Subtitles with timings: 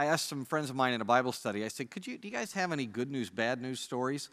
[0.00, 2.26] I asked some friends of mine in a Bible study, I said, Could you, do
[2.26, 4.30] you guys have any good news, bad news stories?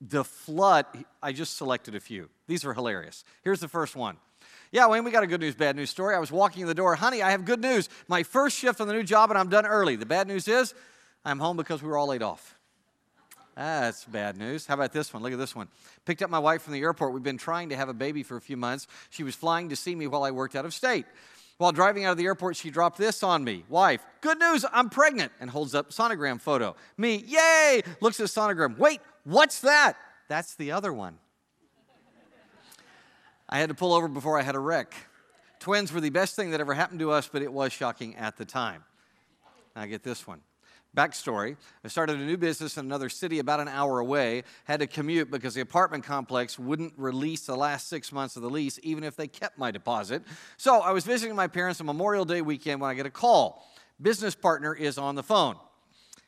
[0.00, 0.86] The flood,
[1.20, 2.30] I just selected a few.
[2.46, 3.24] These are hilarious.
[3.42, 4.18] Here's the first one.
[4.70, 6.14] Yeah, Wayne, we got a good news, bad news story.
[6.14, 6.94] I was walking in the door.
[6.94, 7.88] Honey, I have good news.
[8.06, 9.96] My first shift on the new job, and I'm done early.
[9.96, 10.74] The bad news is
[11.24, 12.56] I'm home because we were all laid off.
[13.56, 14.64] That's bad news.
[14.64, 15.24] How about this one?
[15.24, 15.66] Look at this one.
[16.04, 17.14] Picked up my wife from the airport.
[17.14, 18.86] We've been trying to have a baby for a few months.
[19.10, 21.06] She was flying to see me while I worked out of state.
[21.58, 23.64] While driving out of the airport, she dropped this on me.
[23.68, 26.74] Wife, good news, I'm pregnant, and holds up sonogram photo.
[26.96, 28.76] Me, yay, looks at sonogram.
[28.76, 29.96] Wait, what's that?
[30.28, 31.18] That's the other one.
[33.48, 34.94] I had to pull over before I had a wreck.
[35.60, 38.36] Twins were the best thing that ever happened to us, but it was shocking at
[38.36, 38.82] the time.
[39.76, 40.40] Now get this one.
[40.94, 44.86] Backstory I started a new business in another city about an hour away, had to
[44.86, 49.02] commute because the apartment complex wouldn't release the last six months of the lease, even
[49.04, 50.22] if they kept my deposit.
[50.56, 53.68] So I was visiting my parents on Memorial Day weekend when I get a call.
[54.00, 55.56] Business partner is on the phone.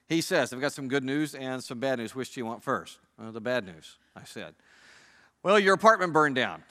[0.08, 2.14] He says, I've got some good news and some bad news.
[2.14, 2.98] Which do you want first?
[3.18, 4.54] Well, the bad news, I said.
[5.42, 6.62] Well, your apartment burned down.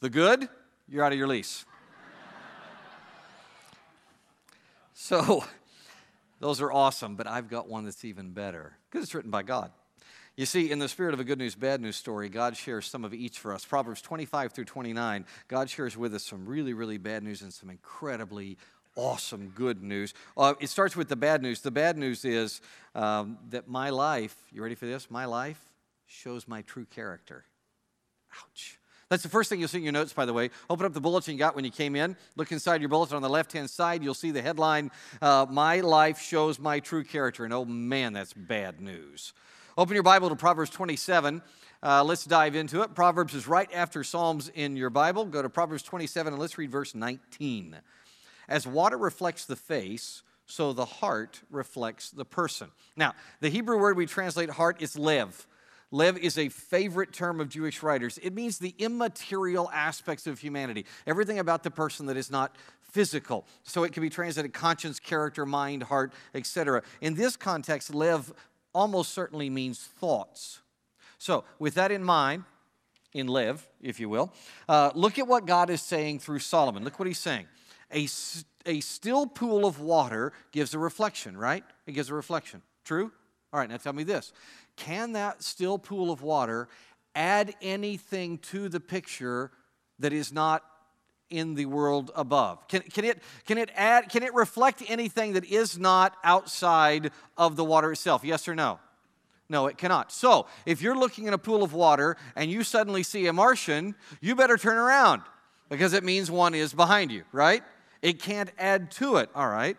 [0.00, 0.48] The good,
[0.88, 1.64] you're out of your lease.
[4.94, 5.44] so,
[6.40, 9.70] those are awesome, but I've got one that's even better because it's written by God.
[10.36, 13.04] You see, in the spirit of a good news, bad news story, God shares some
[13.04, 13.64] of each for us.
[13.64, 17.68] Proverbs 25 through 29, God shares with us some really, really bad news and some
[17.68, 18.56] incredibly
[18.96, 20.14] awesome good news.
[20.36, 21.60] Uh, it starts with the bad news.
[21.60, 22.62] The bad news is
[22.94, 25.10] um, that my life, you ready for this?
[25.10, 25.60] My life
[26.06, 27.44] shows my true character.
[28.42, 28.79] Ouch.
[29.10, 30.50] That's the first thing you'll see in your notes, by the way.
[30.70, 32.16] Open up the bulletin you got when you came in.
[32.36, 34.04] Look inside your bulletin on the left hand side.
[34.04, 37.44] You'll see the headline uh, My Life Shows My True Character.
[37.44, 39.32] And oh man, that's bad news.
[39.76, 41.42] Open your Bible to Proverbs 27.
[41.82, 42.94] Uh, let's dive into it.
[42.94, 45.24] Proverbs is right after Psalms in your Bible.
[45.24, 47.78] Go to Proverbs 27 and let's read verse 19.
[48.48, 52.68] As water reflects the face, so the heart reflects the person.
[52.96, 55.48] Now, the Hebrew word we translate heart is lev.
[55.90, 58.18] Lev is a favorite term of Jewish writers.
[58.22, 63.46] It means the immaterial aspects of humanity, everything about the person that is not physical.
[63.62, 66.82] So it can be translated conscience, character, mind, heart, etc.
[67.00, 68.32] In this context, Lev
[68.72, 70.60] almost certainly means thoughts.
[71.18, 72.44] So, with that in mind,
[73.12, 74.32] in Lev, if you will,
[74.68, 76.84] uh, look at what God is saying through Solomon.
[76.84, 77.46] Look what he's saying.
[77.92, 78.06] A,
[78.64, 81.64] a still pool of water gives a reflection, right?
[81.86, 82.62] It gives a reflection.
[82.84, 83.10] True?
[83.52, 84.32] All right, now tell me this
[84.76, 86.68] can that still pool of water
[87.14, 89.50] add anything to the picture
[89.98, 90.64] that is not
[91.28, 92.66] in the world above?
[92.68, 97.56] Can, can, it, can, it add, can it reflect anything that is not outside of
[97.56, 98.24] the water itself?
[98.24, 98.78] Yes or no?
[99.48, 100.12] No, it cannot.
[100.12, 103.96] So, if you're looking in a pool of water and you suddenly see a Martian,
[104.20, 105.22] you better turn around
[105.68, 107.64] because it means one is behind you, right?
[108.00, 109.76] It can't add to it, all right?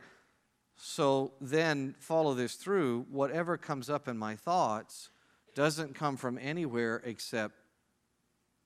[0.84, 3.06] So then follow this through.
[3.12, 5.10] Whatever comes up in my thoughts
[5.54, 7.54] doesn't come from anywhere except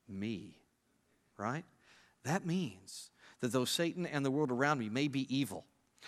[0.07, 0.57] me,
[1.37, 1.65] right?
[2.23, 3.09] That means
[3.41, 5.65] that though Satan and the world around me may be evil,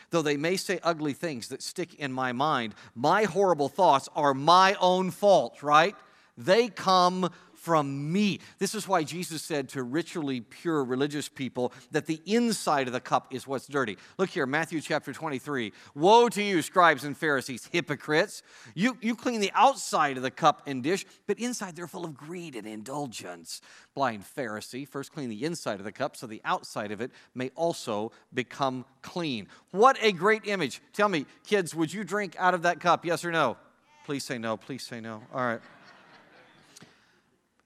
[0.09, 4.34] though they may say ugly things that stick in my mind, my horrible thoughts are
[4.34, 5.95] my own fault, right?
[6.38, 8.40] They come from me.
[8.59, 13.00] This is why Jesus said to ritually pure religious people that the inside of the
[13.00, 13.97] cup is what's dirty.
[14.18, 15.73] Look here, Matthew chapter 23.
[15.95, 18.44] Woe to you, scribes and Pharisees, hypocrites!
[18.75, 22.16] You, you clean the outside of the cup and dish, but inside they're full of
[22.16, 23.62] greed and indulgence.
[23.95, 27.50] Blind Pharisee, first clean the inside of the cup so the outside of it may
[27.56, 29.47] also become clean.
[29.72, 30.81] What a great image.
[30.94, 33.06] Tell me, kids, would you drink out of that cup?
[33.06, 33.57] Yes or no?
[34.06, 34.56] Please say no.
[34.56, 35.22] Please say no.
[35.34, 35.59] All right.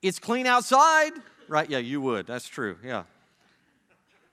[0.01, 1.11] It's clean outside,
[1.47, 1.69] right?
[1.69, 2.25] Yeah, you would.
[2.25, 2.77] That's true.
[2.83, 3.03] Yeah.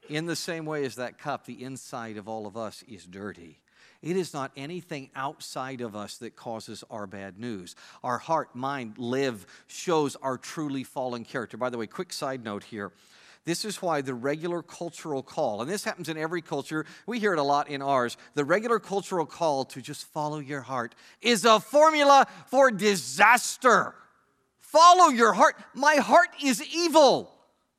[0.08, 3.58] In the same way as that cup, the inside of all of us is dirty.
[4.00, 7.74] It is not anything outside of us that causes our bad news.
[8.02, 11.56] Our heart, mind, lev shows our truly fallen character.
[11.56, 12.92] By the way, quick side note here.
[13.44, 17.32] This is why the regular cultural call, and this happens in every culture, we hear
[17.32, 18.16] it a lot in ours.
[18.34, 23.94] The regular cultural call to just follow your heart is a formula for disaster.
[24.68, 25.56] Follow your heart.
[25.74, 27.32] My heart is evil.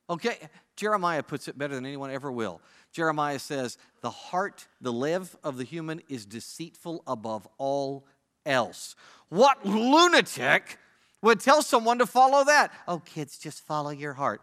[0.08, 0.36] Okay?
[0.74, 2.60] Jeremiah puts it better than anyone ever will.
[2.90, 8.06] Jeremiah says, The heart, the lev of the human is deceitful above all
[8.44, 8.96] else.
[9.28, 10.78] What lunatic
[11.22, 12.72] would tell someone to follow that?
[12.88, 14.42] Oh, kids, just follow your heart.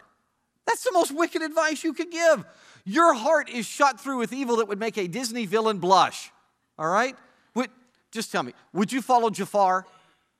[0.66, 2.46] That's the most wicked advice you could give.
[2.86, 6.32] Your heart is shot through with evil that would make a Disney villain blush.
[6.80, 7.16] All right?
[7.56, 7.72] Would,
[8.12, 9.86] just tell me, would you follow Jafar,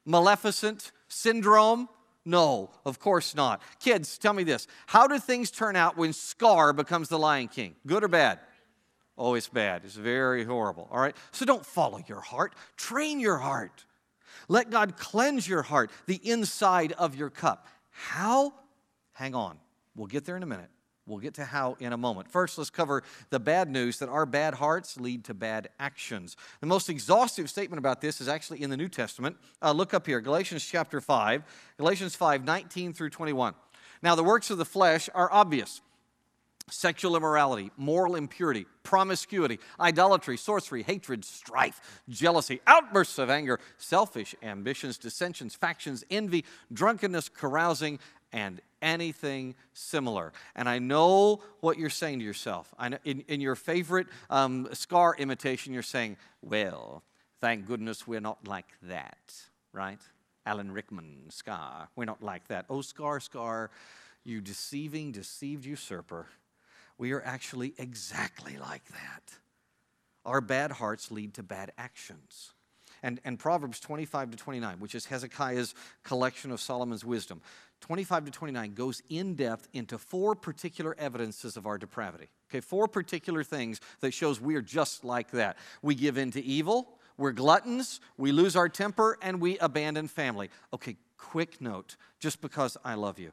[0.06, 1.90] Maleficent, Syndrome,
[2.28, 3.62] no, of course not.
[3.80, 4.68] Kids, tell me this.
[4.86, 7.76] How do things turn out when Scar becomes the Lion King?
[7.86, 8.40] Good or bad?
[9.18, 9.84] Oh, it's bad.
[9.86, 10.88] It's very horrible.
[10.92, 11.16] All right?
[11.32, 13.86] So don't follow your heart, train your heart.
[14.50, 17.68] Let God cleanse your heart, the inside of your cup.
[17.90, 18.54] How?
[19.14, 19.58] Hang on.
[19.96, 20.70] We'll get there in a minute.
[21.08, 22.30] We'll get to how in a moment.
[22.30, 26.36] First, let's cover the bad news that our bad hearts lead to bad actions.
[26.60, 29.38] The most exhaustive statement about this is actually in the New Testament.
[29.62, 31.44] Uh, look up here, Galatians chapter 5,
[31.78, 33.54] Galatians 5, 19 through 21.
[34.02, 35.82] Now, the works of the flesh are obvious
[36.70, 44.98] sexual immorality, moral impurity, promiscuity, idolatry, sorcery, hatred, strife, jealousy, outbursts of anger, selfish ambitions,
[44.98, 46.44] dissensions, factions, envy,
[46.74, 48.00] drunkenness, carousing,
[48.32, 50.34] and anything similar.
[50.56, 52.74] And I know what you're saying to yourself.
[52.78, 57.04] I know in, in your favorite um, Scar imitation, you're saying, well,
[57.42, 59.34] thank goodness we're not like that,
[59.74, 60.00] right?
[60.46, 61.90] Alan Rickman, Scar.
[61.96, 62.66] We're not like that.
[62.70, 63.70] Oh, Scar, Scar,
[64.24, 66.28] you deceiving, deceived usurper.
[66.98, 69.34] We are actually exactly like that.
[70.26, 72.52] Our bad hearts lead to bad actions.
[73.04, 77.42] And, and Proverbs 25 to 29, which is Hezekiah's collection of Solomon's wisdom,
[77.88, 82.28] 25 to 29 goes in depth into four particular evidences of our depravity.
[82.50, 85.58] Okay, four particular things that shows we are just like that.
[85.82, 90.50] We give in to evil, we're gluttons, we lose our temper, and we abandon family.
[90.74, 93.32] Okay, quick note, just because I love you.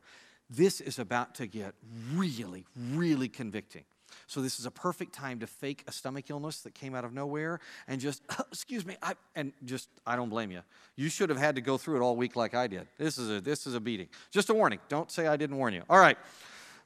[0.49, 1.75] This is about to get
[2.15, 3.83] really, really convicting.
[4.27, 7.13] So this is a perfect time to fake a stomach illness that came out of
[7.13, 10.61] nowhere and just, excuse me, I, and just, I don't blame you.
[10.97, 12.87] You should have had to go through it all week like I did.
[12.99, 14.09] This is a, this is a beating.
[14.31, 14.79] Just a warning.
[14.89, 15.83] Don't say I didn't warn you.
[15.89, 16.17] All right.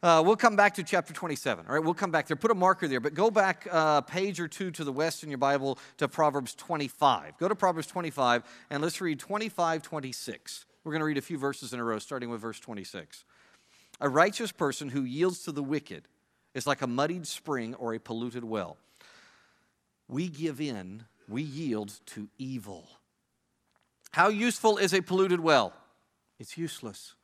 [0.00, 1.66] Uh, we'll come back to chapter 27.
[1.66, 2.36] All right, we'll come back there.
[2.36, 5.24] Put a marker there, but go back a uh, page or two to the west
[5.24, 7.36] in your Bible to Proverbs 25.
[7.36, 10.66] Go to Proverbs 25 and let's read 25, 26.
[10.84, 13.24] We're going to read a few verses in a row, starting with verse 26.
[14.00, 16.06] A righteous person who yields to the wicked
[16.54, 18.76] is like a muddied spring or a polluted well.
[20.08, 22.88] We give in, we yield to evil.
[24.12, 25.72] How useful is a polluted well?
[26.38, 27.14] It's useless.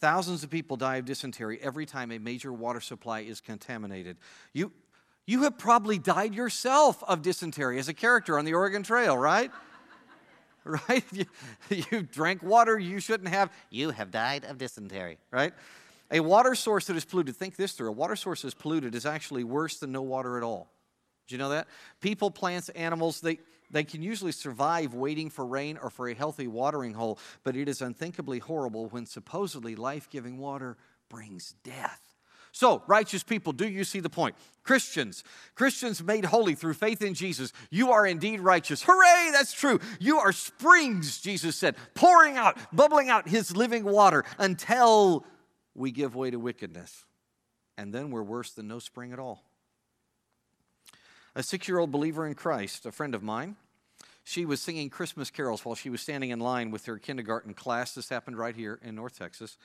[0.00, 4.16] Thousands of people die of dysentery every time a major water supply is contaminated.
[4.52, 4.72] You,
[5.26, 9.50] you have probably died yourself of dysentery as a character on the Oregon Trail, right?
[10.64, 11.04] right?
[11.12, 11.26] You,
[11.90, 13.52] you drank water you shouldn't have.
[13.70, 15.52] You have died of dysentery, right?
[16.12, 18.94] A water source that is polluted, think this through a water source that is polluted
[18.94, 20.70] is actually worse than no water at all.
[21.26, 21.68] Do you know that?
[22.00, 23.38] People, plants, animals, they,
[23.70, 27.68] they can usually survive waiting for rain or for a healthy watering hole, but it
[27.68, 30.76] is unthinkably horrible when supposedly life giving water
[31.08, 32.00] brings death.
[32.54, 34.36] So, righteous people, do you see the point?
[34.62, 35.24] Christians,
[35.54, 38.82] Christians made holy through faith in Jesus, you are indeed righteous.
[38.82, 39.80] Hooray, that's true.
[39.98, 45.24] You are springs, Jesus said, pouring out, bubbling out his living water until
[45.74, 47.04] we give way to wickedness.
[47.78, 49.42] And then we're worse than no spring at all.
[51.34, 53.56] A six year old believer in Christ, a friend of mine,
[54.24, 57.94] she was singing Christmas carols while she was standing in line with her kindergarten class.
[57.94, 59.56] This happened right here in North Texas.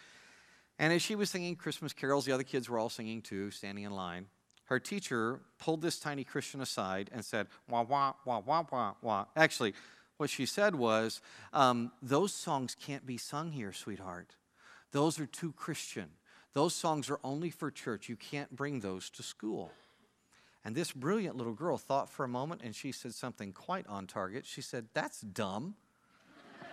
[0.80, 3.84] And as she was singing Christmas carols, the other kids were all singing too, standing
[3.84, 4.28] in line.
[4.66, 9.26] Her teacher pulled this tiny Christian aside and said, wah, wah, wah, wah, wah, wah.
[9.36, 9.74] Actually,
[10.18, 11.22] what she said was,
[11.54, 14.36] um, Those songs can't be sung here, sweetheart.
[14.92, 16.10] Those are too Christian.
[16.54, 18.10] Those songs are only for church.
[18.10, 19.72] You can't bring those to school.
[20.66, 24.08] And this brilliant little girl thought for a moment and she said something quite on
[24.08, 24.46] target.
[24.46, 25.76] She said, That's dumb.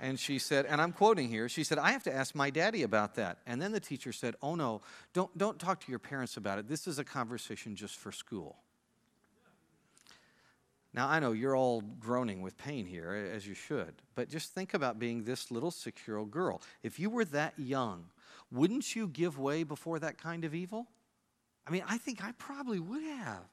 [0.00, 2.82] and she said, and I'm quoting here, she said, I have to ask my daddy
[2.82, 3.38] about that.
[3.46, 4.80] And then the teacher said, Oh no,
[5.12, 6.68] don't, don't talk to your parents about it.
[6.68, 8.56] This is a conversation just for school.
[10.94, 14.74] Now, I know you're all groaning with pain here, as you should, but just think
[14.74, 16.60] about being this little six year old girl.
[16.82, 18.06] If you were that young,
[18.50, 20.86] wouldn't you give way before that kind of evil?
[21.66, 23.44] I mean, I think I probably would have.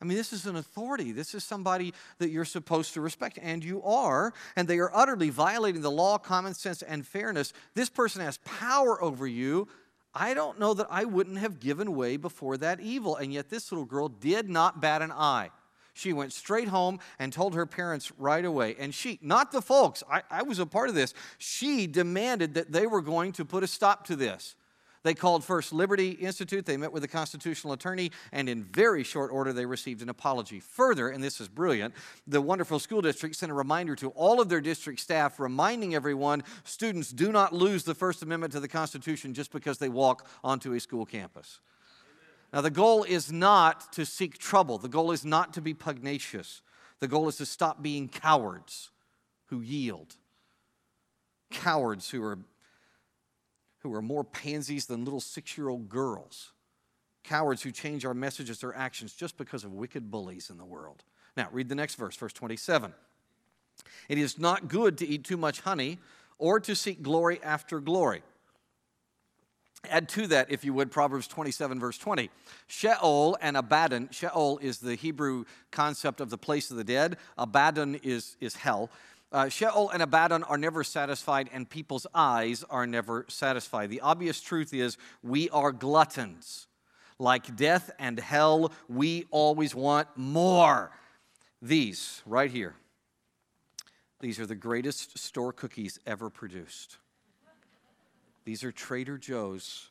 [0.00, 1.12] I mean, this is an authority.
[1.12, 5.30] This is somebody that you're supposed to respect, and you are, and they are utterly
[5.30, 7.52] violating the law, common sense, and fairness.
[7.74, 9.68] This person has power over you.
[10.14, 13.72] I don't know that I wouldn't have given way before that evil, and yet this
[13.72, 15.50] little girl did not bat an eye.
[15.96, 18.76] She went straight home and told her parents right away.
[18.78, 22.70] And she, not the folks, I, I was a part of this, she demanded that
[22.70, 24.56] they were going to put a stop to this.
[25.04, 29.32] They called First Liberty Institute, they met with the constitutional attorney, and in very short
[29.32, 30.60] order, they received an apology.
[30.60, 31.94] Further, and this is brilliant,
[32.26, 36.42] the wonderful school district sent a reminder to all of their district staff, reminding everyone
[36.64, 40.74] students do not lose the First Amendment to the Constitution just because they walk onto
[40.74, 41.60] a school campus.
[42.52, 46.62] Now, the goal is not to seek trouble, the goal is not to be pugnacious.
[46.98, 48.90] The goal is to stop being cowards
[49.46, 50.16] who yield,
[51.50, 52.38] cowards who are,
[53.80, 56.52] who are more pansies than little six year old girls,
[57.22, 61.04] cowards who change our messages or actions just because of wicked bullies in the world.
[61.36, 62.94] Now, read the next verse, verse 27.
[64.08, 65.98] It is not good to eat too much honey
[66.38, 68.22] or to seek glory after glory.
[69.90, 72.30] Add to that, if you would, Proverbs 27, verse 20.
[72.66, 77.96] Sheol and Abaddon, Sheol is the Hebrew concept of the place of the dead, Abaddon
[77.96, 78.90] is, is hell.
[79.32, 83.90] Uh, Sheol and Abaddon are never satisfied, and people's eyes are never satisfied.
[83.90, 86.68] The obvious truth is we are gluttons.
[87.18, 90.90] Like death and hell, we always want more.
[91.62, 92.74] These, right here,
[94.20, 96.98] these are the greatest store cookies ever produced.
[98.46, 99.90] These are Trader Joe's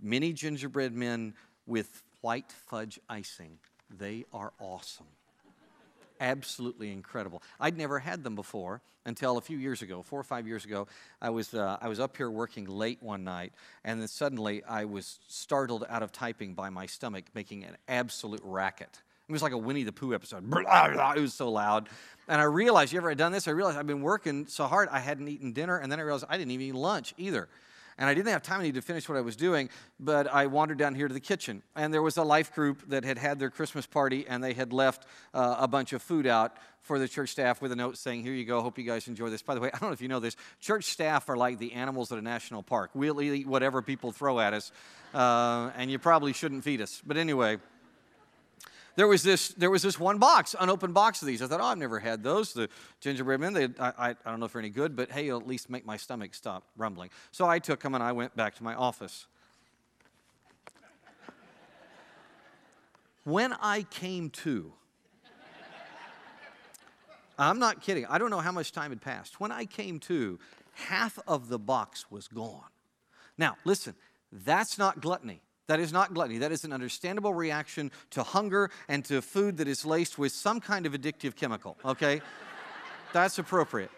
[0.00, 1.34] mini gingerbread men
[1.66, 3.58] with white fudge icing.
[3.90, 5.06] They are awesome.
[6.20, 7.42] Absolutely incredible.
[7.58, 10.86] I'd never had them before until a few years ago, four or five years ago.
[11.20, 13.52] I was, uh, I was up here working late one night,
[13.84, 18.42] and then suddenly I was startled out of typing by my stomach making an absolute
[18.44, 19.02] racket.
[19.28, 20.44] It was like a Winnie the Pooh episode.
[20.54, 21.88] It was so loud.
[22.28, 23.48] And I realized, you ever done this?
[23.48, 26.26] I realized I've been working so hard, I hadn't eaten dinner, and then I realized
[26.28, 27.48] I didn't even eat lunch either
[27.98, 30.94] and I didn't have time to finish what I was doing, but I wandered down
[30.94, 31.62] here to the kitchen.
[31.74, 34.72] And there was a life group that had had their Christmas party, and they had
[34.72, 38.22] left uh, a bunch of food out for the church staff with a note saying,
[38.22, 39.42] Here you go, hope you guys enjoy this.
[39.42, 41.72] By the way, I don't know if you know this, church staff are like the
[41.72, 42.90] animals at a national park.
[42.94, 44.70] We'll eat whatever people throw at us,
[45.12, 47.02] uh, and you probably shouldn't feed us.
[47.04, 47.58] But anyway,
[48.98, 51.40] there was this there was this one box, unopened box of these.
[51.40, 52.52] I thought, oh, I've never had those.
[52.52, 52.68] The
[53.00, 53.52] gingerbread men.
[53.52, 55.86] They, I, I, I don't know if they're any good, but hey, at least make
[55.86, 57.10] my stomach stop rumbling.
[57.30, 59.28] So I took them and I went back to my office.
[63.22, 64.72] when I came to,
[67.38, 68.04] I'm not kidding.
[68.06, 69.38] I don't know how much time had passed.
[69.38, 70.40] When I came to,
[70.72, 72.64] half of the box was gone.
[73.38, 73.94] Now, listen,
[74.32, 75.40] that's not gluttony.
[75.68, 76.38] That is not gluttony.
[76.38, 80.60] That is an understandable reaction to hunger and to food that is laced with some
[80.60, 82.22] kind of addictive chemical, okay?
[83.12, 83.90] That's appropriate.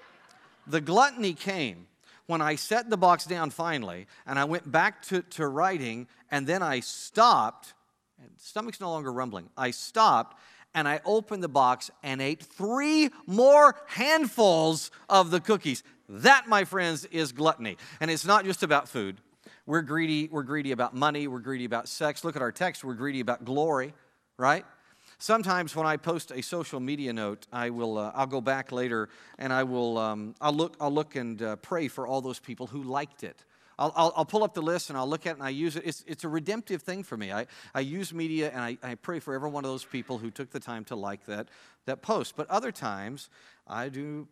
[0.67, 1.87] The gluttony came
[2.27, 6.47] when I set the box down finally and I went back to, to writing and
[6.47, 7.75] then I stopped,
[8.21, 9.49] and stomach's no longer rumbling.
[9.57, 10.37] I stopped
[10.75, 15.85] and I opened the box and ate three more handfuls of the cookies.
[16.09, 17.77] That, my friends, is gluttony.
[18.00, 19.19] And it's not just about food.
[19.67, 22.25] We're greedy, we're greedy about money, we're greedy about sex.
[22.25, 23.95] Look at our text, we're greedy about glory,
[24.37, 24.64] right?
[25.19, 29.11] Sometimes when I post a social media note, I will uh, I'll go back later
[29.38, 32.67] and I will um, I'll look I'll look and uh, pray for all those people
[32.67, 33.45] who liked it.
[33.79, 35.75] I'll, I'll, I'll, pull up the list and I'll look at it and I use
[35.75, 35.85] it.
[35.87, 37.33] It's, it's a redemptive thing for me.
[37.33, 40.31] I, I use media and I, I pray for every one of those people who
[40.31, 41.49] took the time to like that,
[41.87, 42.37] that post.
[42.37, 43.31] But other times,
[43.67, 44.29] I do,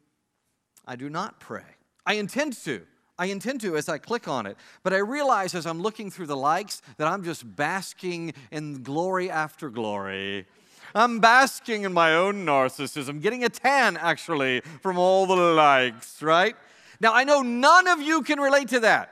[0.87, 1.65] I do not pray.
[2.05, 2.83] I intend to.
[3.19, 4.57] I intend to as I click on it.
[4.83, 9.31] But I realize as I'm looking through the likes that I'm just basking in glory
[9.31, 10.47] after glory.
[10.95, 16.57] I'm basking in my own narcissism, getting a tan actually from all the likes, right?
[17.01, 19.11] Now, I know none of you can relate to that,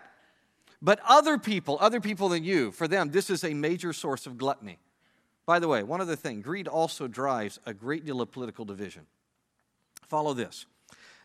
[0.81, 4.39] but other people, other people than you, for them, this is a major source of
[4.39, 4.79] gluttony.
[5.45, 9.07] By the way, one other thing greed also drives a great deal of political division.
[10.09, 10.67] Follow this.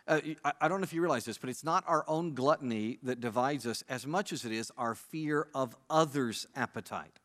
[0.08, 0.20] Uh,
[0.60, 3.66] I don't know if you realize this, but it's not our own gluttony that divides
[3.68, 7.20] us as much as it is our fear of others' appetite.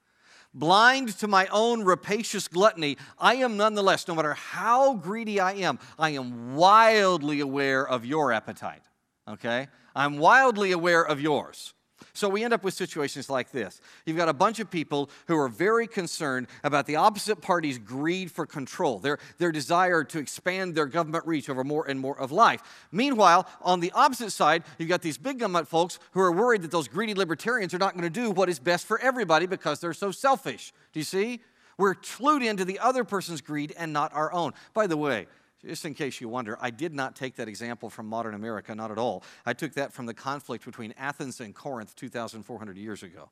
[0.54, 5.78] Blind to my own rapacious gluttony, I am nonetheless, no matter how greedy I am,
[5.99, 8.83] I am wildly aware of your appetite.
[9.28, 9.68] Okay?
[9.95, 11.75] I'm wildly aware of yours.
[12.16, 13.80] So we end up with situations like this.
[14.06, 18.30] You've got a bunch of people who are very concerned about the opposite party's greed
[18.30, 22.32] for control, their, their desire to expand their government reach over more and more of
[22.32, 22.62] life.
[22.90, 26.70] Meanwhile, on the opposite side, you've got these big government folks who are worried that
[26.70, 29.92] those greedy libertarians are not going to do what is best for everybody because they're
[29.92, 30.73] so selfish.
[30.94, 31.40] Do you see?
[31.76, 34.54] We're clued into the other person's greed and not our own.
[34.73, 35.26] By the way,
[35.66, 38.90] just in case you wonder, I did not take that example from modern America, not
[38.90, 39.23] at all.
[39.44, 43.30] I took that from the conflict between Athens and Corinth 2,400 years ago.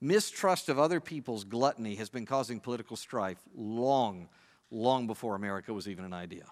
[0.00, 4.28] Mistrust of other people's gluttony has been causing political strife long,
[4.70, 6.46] long before America was even an idea.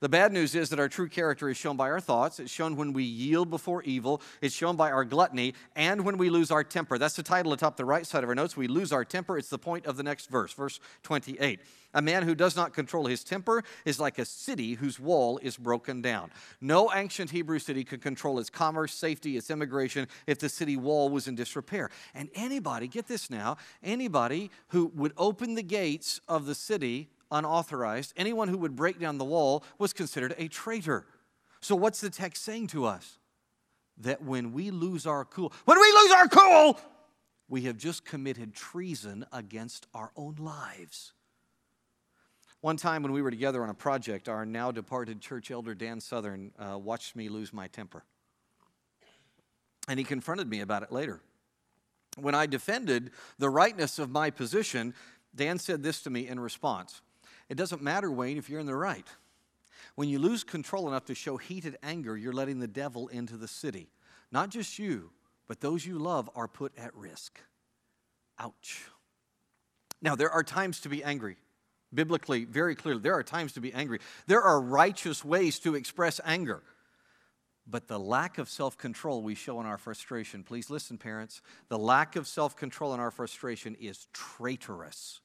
[0.00, 2.38] The bad news is that our true character is shown by our thoughts.
[2.38, 4.22] It's shown when we yield before evil.
[4.40, 6.98] It's shown by our gluttony and when we lose our temper.
[6.98, 8.56] That's the title atop the right side of our notes.
[8.56, 9.36] We lose our temper.
[9.36, 11.58] It's the point of the next verse, verse 28.
[11.94, 15.56] A man who does not control his temper is like a city whose wall is
[15.56, 16.30] broken down.
[16.60, 21.08] No ancient Hebrew city could control its commerce, safety, its immigration if the city wall
[21.08, 21.90] was in disrepair.
[22.14, 28.12] And anybody, get this now, anybody who would open the gates of the city unauthorized,
[28.16, 31.06] anyone who would break down the wall was considered a traitor.
[31.60, 33.18] So, what's the text saying to us?
[33.98, 36.78] That when we lose our cool, when we lose our cool,
[37.48, 41.12] we have just committed treason against our own lives.
[42.60, 46.00] One time when we were together on a project, our now departed church elder Dan
[46.00, 48.04] Southern uh, watched me lose my temper.
[49.86, 51.20] And he confronted me about it later.
[52.16, 54.92] When I defended the rightness of my position,
[55.34, 57.00] Dan said this to me in response
[57.48, 59.06] It doesn't matter, Wayne, if you're in the right.
[59.94, 63.48] When you lose control enough to show heated anger, you're letting the devil into the
[63.48, 63.88] city.
[64.30, 65.10] Not just you,
[65.46, 67.40] but those you love are put at risk.
[68.38, 68.84] Ouch.
[70.00, 71.36] Now, there are times to be angry.
[71.92, 73.98] Biblically, very clearly, there are times to be angry.
[74.26, 76.62] There are righteous ways to express anger.
[77.66, 81.78] But the lack of self control we show in our frustration, please listen, parents, the
[81.78, 85.20] lack of self control in our frustration is traitorous.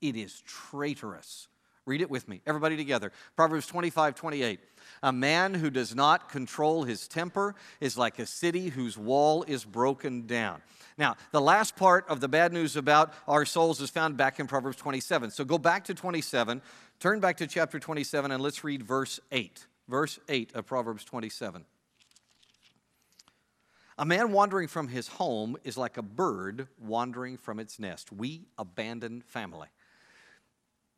[0.00, 1.48] It is traitorous.
[1.84, 3.10] Read it with me, everybody together.
[3.34, 4.60] Proverbs 25, 28.
[5.02, 9.64] A man who does not control his temper is like a city whose wall is
[9.64, 10.62] broken down.
[10.96, 14.46] Now, the last part of the bad news about our souls is found back in
[14.46, 15.30] Proverbs 27.
[15.32, 16.62] So go back to 27,
[17.00, 19.66] turn back to chapter 27, and let's read verse 8.
[19.88, 21.64] Verse 8 of Proverbs 27.
[23.98, 28.12] A man wandering from his home is like a bird wandering from its nest.
[28.12, 29.68] We abandon family.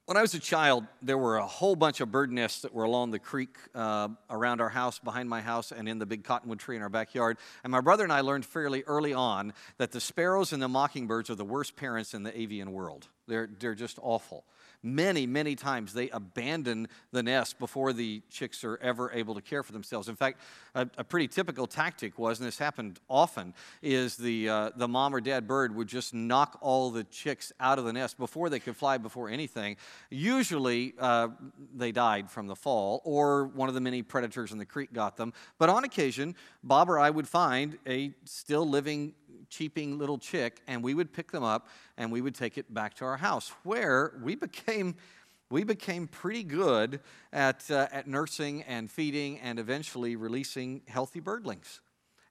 [0.06, 2.84] When I was a child, there were a whole bunch of bird nests that were
[2.84, 6.58] along the creek uh, around our house, behind my house, and in the big cottonwood
[6.58, 7.38] tree in our backyard.
[7.62, 11.30] And my brother and I learned fairly early on that the sparrows and the mockingbirds
[11.30, 13.08] are the worst parents in the avian world.
[13.26, 14.44] They're, they're just awful
[14.84, 19.62] many, many times they abandon the nest before the chicks are ever able to care
[19.62, 20.08] for themselves.
[20.08, 20.40] In fact,
[20.74, 25.14] a, a pretty typical tactic was, and this happened often, is the, uh, the mom
[25.14, 28.60] or dad bird would just knock all the chicks out of the nest before they
[28.60, 29.76] could fly before anything.
[30.10, 31.28] Usually uh,
[31.74, 35.16] they died from the fall, or one of the many predators in the creek got
[35.16, 35.32] them.
[35.58, 39.14] But on occasion, Bob or I would find a still living
[39.50, 42.94] cheeping little chick, and we would pick them up and we would take it back
[42.94, 44.96] to our house, where we became
[45.50, 47.00] we became pretty good
[47.32, 51.80] at, uh, at nursing and feeding and eventually releasing healthy birdlings.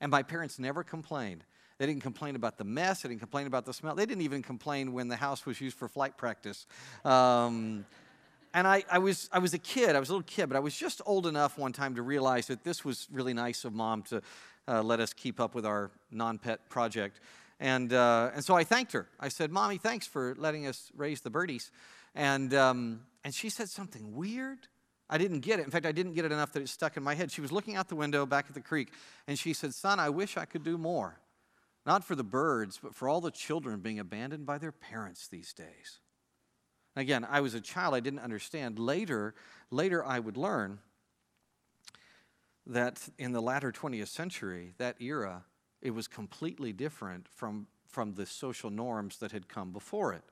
[0.01, 1.45] And my parents never complained.
[1.77, 4.41] They didn't complain about the mess, they didn't complain about the smell, they didn't even
[4.41, 6.65] complain when the house was used for flight practice.
[7.05, 7.85] Um,
[8.53, 10.59] and I, I, was, I was a kid, I was a little kid, but I
[10.59, 14.03] was just old enough one time to realize that this was really nice of mom
[14.03, 14.21] to
[14.67, 17.19] let us keep up with our non pet project.
[17.59, 19.07] And, uh, and so I thanked her.
[19.19, 21.71] I said, Mommy, thanks for letting us raise the birdies.
[22.15, 24.67] And, um, and she said something weird.
[25.09, 25.65] I didn't get it.
[25.65, 27.31] In fact, I didn't get it enough that it stuck in my head.
[27.31, 28.89] She was looking out the window back at the creek,
[29.27, 31.19] and she said, Son, I wish I could do more.
[31.85, 35.53] Not for the birds, but for all the children being abandoned by their parents these
[35.53, 35.99] days.
[36.95, 38.79] Again, I was a child, I didn't understand.
[38.79, 39.35] Later,
[39.71, 40.79] later I would learn
[42.65, 45.43] that in the latter 20th century, that era,
[45.81, 50.23] it was completely different from, from the social norms that had come before it.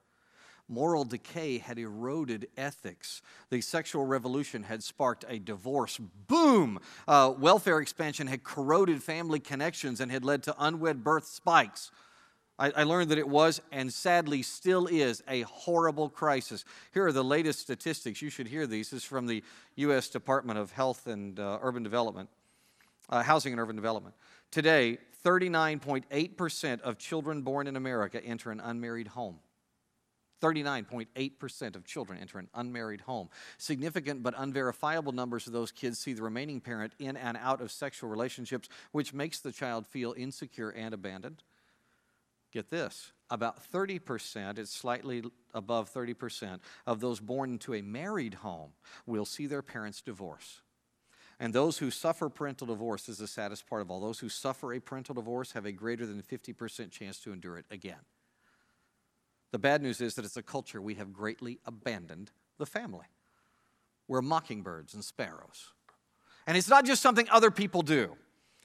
[0.67, 3.21] Moral decay had eroded ethics.
[3.49, 5.99] The sexual revolution had sparked a divorce.
[6.27, 6.79] Boom!
[7.05, 11.91] Uh, welfare expansion had corroded family connections and had led to unwed birth spikes.
[12.61, 16.63] I, I learned that it was, and sadly still is, a horrible crisis.
[16.93, 18.21] Here are the latest statistics.
[18.21, 18.91] You should hear these.
[18.91, 19.43] This is from the
[19.77, 20.09] U.S.
[20.09, 22.29] Department of Health and uh, Urban Development,
[23.09, 24.13] uh, Housing and Urban Development.
[24.51, 29.39] Today, 39.8% of children born in America enter an unmarried home.
[30.39, 33.29] 39.8% of children enter an unmarried home.
[33.57, 37.71] Significant but unverifiable numbers of those kids see the remaining parent in and out of
[37.71, 41.41] sexual relationships, which makes the child feel insecure and abandoned
[42.51, 48.71] get this, about 30%, it's slightly above 30%, of those born into a married home
[49.05, 50.61] will see their parents divorce.
[51.39, 53.99] And those who suffer parental divorce is the saddest part of all.
[53.99, 57.65] Those who suffer a parental divorce have a greater than 50% chance to endure it
[57.71, 58.05] again.
[59.51, 63.07] The bad news is that it's a culture we have greatly abandoned the family.
[64.07, 65.73] We're mockingbirds and sparrows.
[66.45, 68.15] And it's not just something other people do.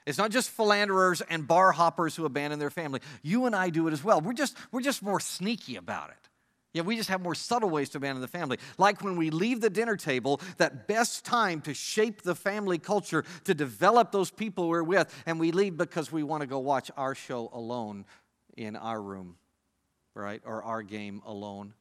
[0.07, 3.01] It's not just philanderers and bar hoppers who abandon their family.
[3.23, 4.21] You and I do it as well.
[4.21, 6.29] We're just, we're just more sneaky about it.
[6.73, 8.59] Yeah, we just have more subtle ways to abandon the family.
[8.79, 13.25] Like when we leave the dinner table, that best time to shape the family culture,
[13.45, 16.90] to develop those people we're with, and we leave because we want to go watch
[16.97, 18.05] our show alone
[18.57, 19.37] in our room,
[20.14, 20.42] right?
[20.45, 21.73] Or our game alone.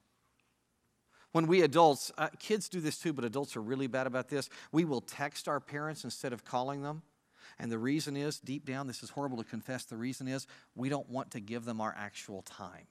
[1.34, 4.50] When we adults, uh, kids do this too, but adults are really bad about this.
[4.72, 7.02] We will text our parents instead of calling them.
[7.60, 10.90] And the reason is, deep down, this is horrible to confess, the reason is we
[10.90, 12.88] don't want to give them our actual time.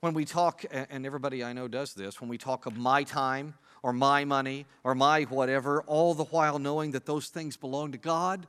[0.00, 3.54] When we talk, and everybody I know does this, when we talk of my time
[3.82, 7.98] or my money or my whatever, all the while knowing that those things belong to
[7.98, 8.46] God,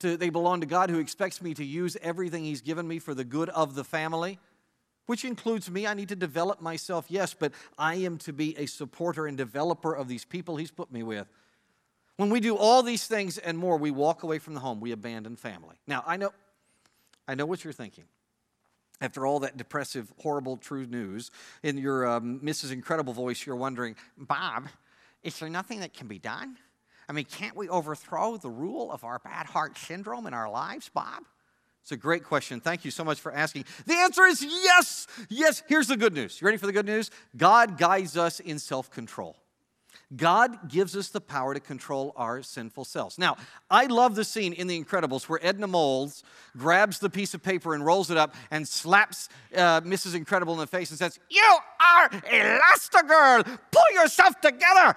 [0.00, 3.14] to, they belong to God who expects me to use everything He's given me for
[3.14, 4.38] the good of the family,
[5.06, 5.86] which includes me.
[5.86, 9.94] I need to develop myself, yes, but I am to be a supporter and developer
[9.94, 11.26] of these people He's put me with.
[12.20, 14.92] When we do all these things and more, we walk away from the home, we
[14.92, 15.76] abandon family.
[15.86, 16.34] Now, I know,
[17.26, 18.04] I know what you're thinking.
[19.00, 21.30] After all that depressive, horrible, true news,
[21.62, 22.72] in your um, Mrs.
[22.72, 24.68] Incredible voice, you're wondering, Bob,
[25.22, 26.58] is there nothing that can be done?
[27.08, 30.90] I mean, can't we overthrow the rule of our bad heart syndrome in our lives,
[30.92, 31.22] Bob?
[31.80, 32.60] It's a great question.
[32.60, 33.64] Thank you so much for asking.
[33.86, 35.06] The answer is yes.
[35.30, 35.62] Yes.
[35.68, 36.38] Here's the good news.
[36.38, 37.10] You ready for the good news?
[37.34, 39.38] God guides us in self control.
[40.16, 43.16] God gives us the power to control our sinful selves.
[43.16, 43.36] Now,
[43.70, 46.10] I love the scene in The Incredibles where Edna Mode
[46.56, 50.16] grabs the piece of paper and rolls it up and slaps uh, Mrs.
[50.16, 53.58] Incredible in the face and says, You are Elastigirl!
[53.70, 54.96] Pull yourself together!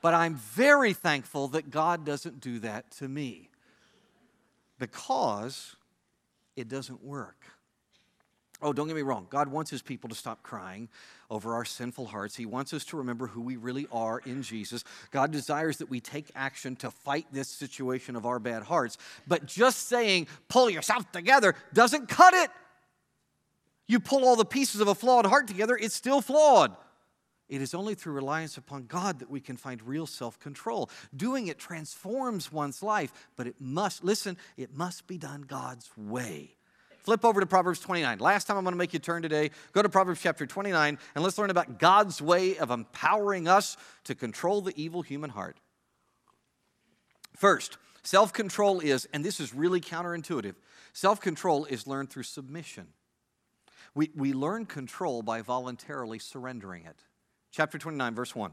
[0.00, 3.48] But I'm very thankful that God doesn't do that to me
[4.80, 5.76] because
[6.56, 7.41] it doesn't work.
[8.62, 9.26] Oh, don't get me wrong.
[9.28, 10.88] God wants his people to stop crying
[11.30, 12.36] over our sinful hearts.
[12.36, 14.84] He wants us to remember who we really are in Jesus.
[15.10, 18.98] God desires that we take action to fight this situation of our bad hearts.
[19.26, 22.50] But just saying, pull yourself together, doesn't cut it.
[23.86, 26.76] You pull all the pieces of a flawed heart together, it's still flawed.
[27.48, 30.88] It is only through reliance upon God that we can find real self control.
[31.14, 36.56] Doing it transforms one's life, but it must, listen, it must be done God's way.
[37.02, 38.18] Flip over to Proverbs 29.
[38.18, 39.50] Last time I'm going to make you turn today.
[39.72, 44.14] Go to Proverbs chapter 29 and let's learn about God's way of empowering us to
[44.14, 45.58] control the evil human heart.
[47.36, 50.54] First, self control is, and this is really counterintuitive,
[50.92, 52.86] self control is learned through submission.
[53.94, 57.02] We, we learn control by voluntarily surrendering it.
[57.50, 58.52] Chapter 29, verse 1.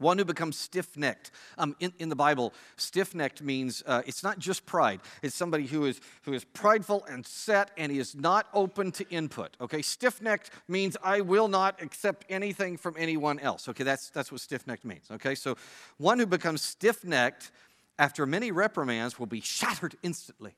[0.00, 1.30] One who becomes stiff necked.
[1.58, 5.00] Um, in, in the Bible, stiff necked means uh, it's not just pride.
[5.22, 9.08] It's somebody who is, who is prideful and set and he is not open to
[9.10, 9.56] input.
[9.60, 13.68] Okay, stiff necked means I will not accept anything from anyone else.
[13.68, 15.04] Okay, that's, that's what stiff necked means.
[15.10, 15.56] Okay, so
[15.98, 17.50] one who becomes stiff necked
[17.98, 20.54] after many reprimands will be shattered instantly,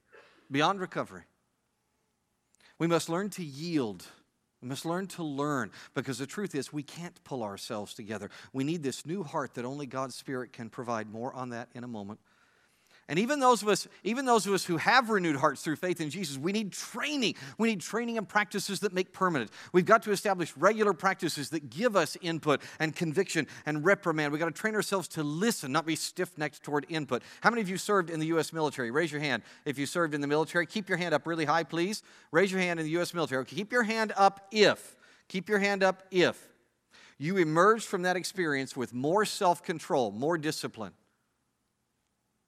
[0.51, 1.23] beyond recovery.
[2.79, 4.07] We must learn to yield
[4.63, 8.31] we must learn to learn because the truth is we can't pull ourselves together.
[8.53, 11.11] We need this new heart that only God's Spirit can provide.
[11.11, 12.21] More on that in a moment.
[13.09, 16.01] And even those of us, even those of us who have renewed hearts through faith
[16.01, 17.35] in Jesus, we need training.
[17.59, 19.51] We need training and practices that make permanent.
[19.73, 24.33] We've got to establish regular practices that give us input and conviction and reprimand.
[24.33, 27.23] We've got to train ourselves to listen, not be stiff-necked toward input.
[27.41, 28.53] How many of you served in the U.S.
[28.53, 28.93] military?
[28.93, 30.65] Raise your hand if you served in the military.
[30.65, 32.03] Keep your hand up really high, please.
[32.31, 33.13] Raise your hand in the U.S.
[33.13, 33.43] military.
[33.43, 34.97] Okay, keep your hand up if.
[35.29, 36.49] Keep your hand up if.
[37.19, 40.93] You emerged from that experience with more self-control, more discipline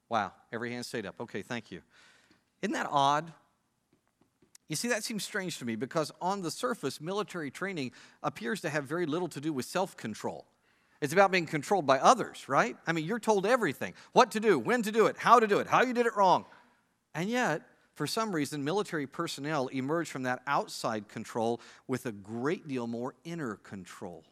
[0.08, 1.16] Wow, every hand stayed up.
[1.20, 1.80] Okay, thank you.
[2.62, 3.32] Isn't that odd?
[4.68, 8.70] You see, that seems strange to me because on the surface, military training appears to
[8.70, 10.46] have very little to do with self control.
[11.00, 12.76] It's about being controlled by others, right?
[12.86, 15.58] I mean, you're told everything what to do, when to do it, how to do
[15.58, 16.46] it, how you did it wrong.
[17.14, 17.62] And yet,
[17.94, 23.14] for some reason, military personnel emerge from that outside control with a great deal more
[23.24, 24.24] inner control.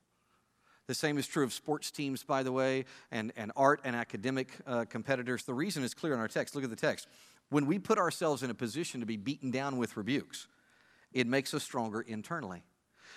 [0.87, 4.49] The same is true of sports teams, by the way, and, and art and academic
[4.67, 5.45] uh, competitors.
[5.45, 6.55] The reason is clear in our text.
[6.55, 7.07] Look at the text.
[7.51, 10.49] When we put ourselves in a position to be beaten down with rebukes,
[11.13, 12.65] it makes us stronger internally.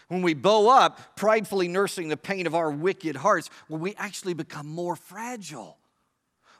[0.08, 4.34] When we bow up, pridefully nursing the pain of our wicked hearts, well, we actually
[4.34, 5.78] become more fragile.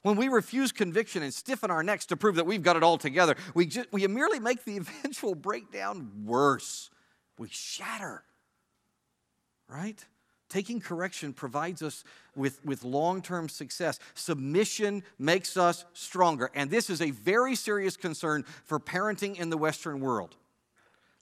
[0.02, 2.98] When we refuse conviction and stiffen our necks to prove that we've got it all
[2.98, 6.90] together, we, just, we merely make the eventual breakdown worse.
[7.38, 8.24] We shatter,
[9.68, 10.04] right?
[10.48, 12.04] Taking correction provides us
[12.36, 14.00] with, with long term success.
[14.14, 16.52] Submission makes us stronger.
[16.54, 20.36] And this is a very serious concern for parenting in the Western world.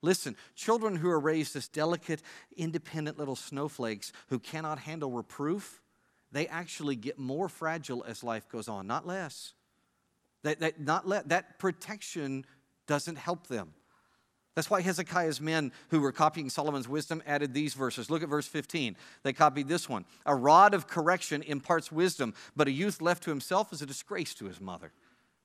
[0.02, 2.22] Listen, children who are raised as delicate,
[2.58, 5.82] independent little snowflakes who cannot handle reproof,
[6.34, 9.54] they actually get more fragile as life goes on, not less.
[10.42, 12.46] That, that, not le- that protection
[12.86, 13.74] doesn't help them.
[14.56, 18.10] That's why Hezekiah's men who were copying Solomon's wisdom added these verses.
[18.10, 18.96] Look at verse 15.
[19.24, 23.30] They copied this one A rod of correction imparts wisdom, but a youth left to
[23.30, 24.92] himself is a disgrace to his mother.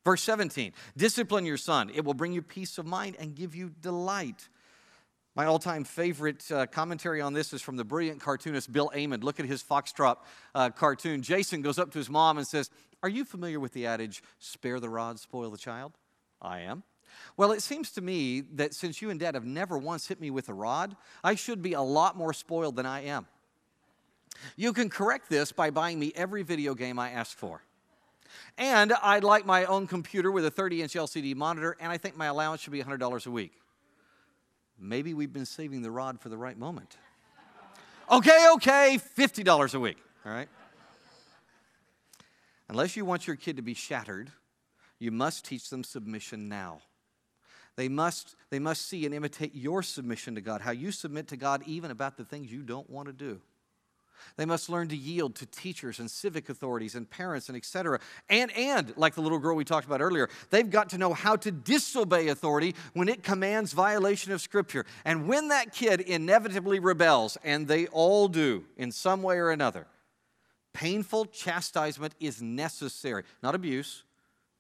[0.05, 3.71] Verse 17 Discipline your son, it will bring you peace of mind and give you
[3.81, 4.49] delight.
[5.35, 9.23] My all time favorite uh, commentary on this is from the brilliant cartoonist Bill Amend.
[9.23, 10.17] Look at his Foxtrot
[10.55, 11.23] uh, cartoon.
[11.23, 12.71] Jason goes up to his mom and says,
[13.03, 15.93] Are you familiar with the adage, spare the rod, spoil the child?
[16.43, 16.83] I am.
[17.37, 20.31] Well, it seems to me that since you and dad have never once hit me
[20.31, 23.27] with a rod, I should be a lot more spoiled than I am.
[24.57, 27.63] You can correct this by buying me every video game I ask for.
[28.57, 32.17] And I'd like my own computer with a 30 inch LCD monitor, and I think
[32.17, 33.53] my allowance should be $100 a week.
[34.79, 36.97] Maybe we've been saving the rod for the right moment.
[38.11, 40.49] Okay, okay, $50 a week, all right?
[42.69, 44.31] Unless you want your kid to be shattered,
[44.99, 46.81] you must teach them submission now.
[47.79, 51.37] They must, they must see and imitate your submission to God, how you submit to
[51.37, 53.41] God even about the things you don't want to do.
[54.37, 58.01] They must learn to yield to teachers and civic authorities and parents and etc.
[58.29, 61.37] And and like the little girl we talked about earlier, they've got to know how
[61.37, 64.85] to disobey authority when it commands violation of scripture.
[65.05, 69.87] And when that kid inevitably rebels, and they all do in some way or another,
[70.73, 74.03] painful chastisement is necessary, not abuse,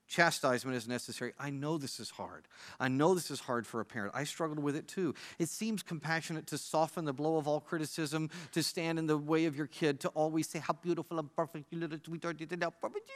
[0.08, 1.34] Chastisement is necessary.
[1.38, 2.48] I know this is hard.
[2.80, 4.14] I know this is hard for a parent.
[4.16, 5.14] I struggled with it too.
[5.38, 9.44] It seems compassionate to soften the blow of all criticism, to stand in the way
[9.44, 12.62] of your kid, to always say, How beautiful and perfect you little sweetheart, you did
[12.62, 13.06] how perfect,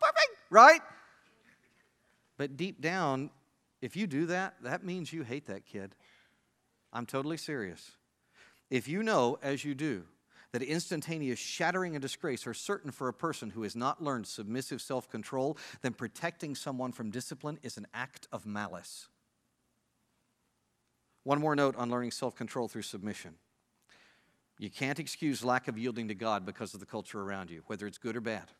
[0.00, 0.80] perfect, right?
[2.36, 3.30] But deep down,
[3.80, 5.94] if you do that, that means you hate that kid.
[6.92, 7.92] I'm totally serious.
[8.70, 10.02] If you know, as you do,
[10.54, 14.80] that instantaneous shattering and disgrace are certain for a person who has not learned submissive
[14.80, 19.08] self control, then protecting someone from discipline is an act of malice.
[21.24, 23.34] One more note on learning self control through submission.
[24.60, 27.88] You can't excuse lack of yielding to God because of the culture around you, whether
[27.88, 28.52] it's good or bad.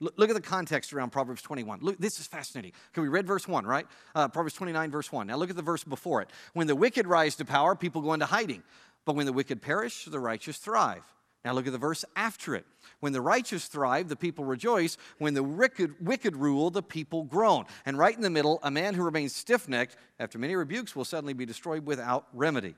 [0.00, 1.78] Look, at the context around Proverbs 21.
[1.80, 2.72] Look, this is fascinating.
[2.92, 3.86] Can we read verse 1, right?
[4.16, 5.28] Uh, Proverbs 29, verse 1.
[5.28, 6.28] Now look at the verse before it.
[6.54, 8.64] When the wicked rise to power, people go into hiding.
[9.04, 11.04] But when the wicked perish, the righteous thrive.
[11.46, 12.66] Now look at the verse after it.
[12.98, 14.98] When the righteous thrive, the people rejoice.
[15.18, 17.66] When the wicked, wicked rule, the people groan.
[17.84, 21.04] And right in the middle, a man who remains stiff necked after many rebukes will
[21.04, 22.74] suddenly be destroyed without remedy.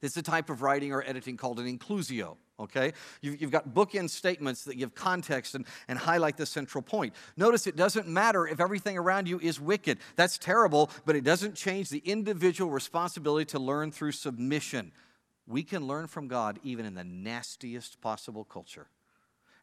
[0.00, 2.94] This is a type of writing or editing called an inclusio, okay?
[3.20, 7.12] You've, you've, got bookend statements that give context and, and highlight the central point.
[7.36, 9.98] Notice it doesn't matter if everything around you is wicked.
[10.16, 14.92] That's terrible, but it doesn't change the individual responsibility to learn through submission
[15.46, 18.86] we can learn from God even in the nastiest possible culture.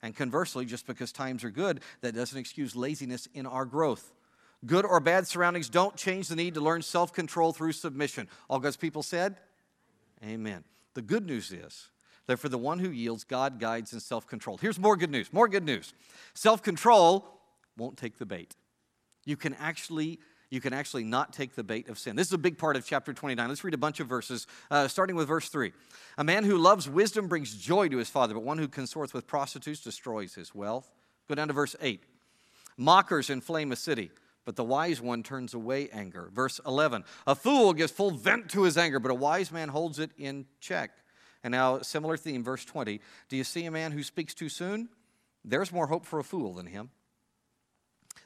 [0.02, 4.14] And conversely, just because times are good, that doesn't excuse laziness in our growth.
[4.66, 8.28] Good or bad surroundings don't change the need to learn self control through submission.
[8.50, 9.38] All God's people said,
[10.24, 10.64] Amen.
[10.96, 11.90] The good news is
[12.28, 14.58] that for the one who yields, God guides in self control.
[14.58, 15.32] Here's more good news.
[15.32, 15.94] More good news.
[16.34, 17.26] Self control
[17.78, 18.56] won't take the bait.
[19.26, 22.16] You can actually you can actually not take the bait of sin.
[22.16, 23.48] This is a big part of chapter 29.
[23.48, 25.72] Let's read a bunch of verses, uh, starting with verse 3.
[26.18, 29.28] A man who loves wisdom brings joy to his father, but one who consorts with
[29.28, 30.90] prostitutes destroys his wealth.
[31.28, 32.04] Go down to verse 8.
[32.78, 34.10] Mockers inflame a city,
[34.46, 36.30] but the wise one turns away anger.
[36.34, 37.04] Verse 11.
[37.28, 40.46] A fool gives full vent to his anger, but a wise man holds it in
[40.60, 40.92] check.
[41.44, 43.00] And now, similar theme, verse 20.
[43.30, 44.90] Do you see a man who speaks too soon?
[45.46, 46.90] There's more hope for a fool than him.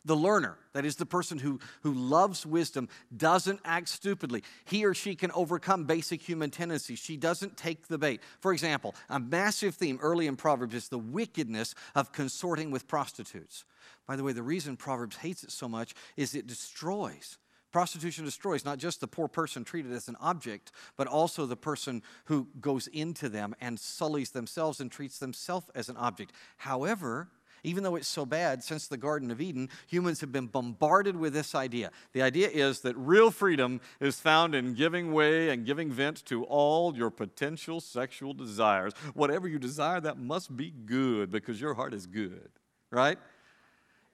[0.05, 4.43] The learner, that is the person who, who loves wisdom, doesn't act stupidly.
[4.65, 6.99] He or she can overcome basic human tendencies.
[6.99, 8.21] She doesn't take the bait.
[8.39, 13.65] For example, a massive theme early in Proverbs is the wickedness of consorting with prostitutes.
[14.07, 17.37] By the way, the reason Proverbs hates it so much is it destroys.
[17.71, 22.03] Prostitution destroys not just the poor person treated as an object, but also the person
[22.25, 26.33] who goes into them and sullies themselves and treats themselves as an object.
[26.57, 27.29] However,
[27.63, 31.33] even though it's so bad, since the Garden of Eden, humans have been bombarded with
[31.33, 31.91] this idea.
[32.11, 36.43] The idea is that real freedom is found in giving way and giving vent to
[36.43, 38.93] all your potential sexual desires.
[39.13, 42.49] Whatever you desire, that must be good because your heart is good,
[42.91, 43.17] right?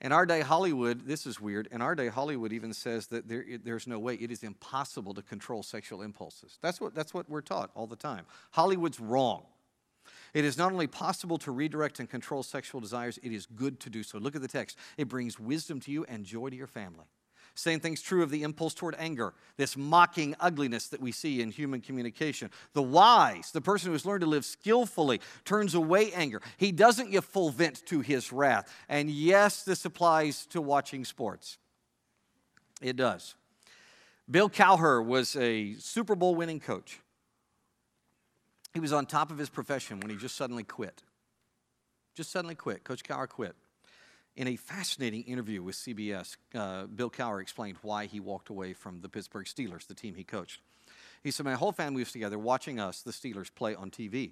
[0.02, 1.68] In our day, Hollywood, this is weird.
[1.72, 5.22] In our day, Hollywood even says that there, there's no way, it is impossible to
[5.22, 6.58] control sexual impulses.
[6.62, 8.26] That's what, that's what we're taught all the time.
[8.52, 9.44] Hollywood's wrong.
[10.34, 13.90] It is not only possible to redirect and control sexual desires, it is good to
[13.90, 14.18] do so.
[14.18, 14.78] Look at the text.
[14.98, 17.06] It brings wisdom to you and joy to your family.
[17.56, 21.52] Same thing's true of the impulse toward anger, this mocking ugliness that we see in
[21.52, 22.50] human communication.
[22.72, 26.42] The wise, the person who has learned to live skillfully, turns away anger.
[26.58, 28.74] He doesn't give full vent to his wrath.
[28.88, 31.58] And yes, this applies to watching sports.
[32.82, 33.36] It does.
[34.32, 37.02] Bill Cowher was a Super Bowl winning coach.
[38.74, 41.02] He was on top of his profession when he just suddenly quit.
[42.16, 42.84] Just suddenly quit.
[42.84, 43.56] Coach Cowher quit.
[44.36, 49.02] In a fascinating interview with CBS, uh, Bill Cowher explained why he walked away from
[49.02, 50.62] the Pittsburgh Steelers, the team he coached.
[51.24, 54.32] He said, My whole family was together watching us, the Steelers, play on TV.